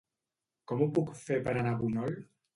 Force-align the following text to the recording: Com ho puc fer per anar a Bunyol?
Com 0.71 0.81
ho 0.81 0.87
puc 0.95 1.13
fer 1.27 1.39
per 1.49 1.55
anar 1.61 1.77
a 1.77 1.81
Bunyol? 1.85 2.19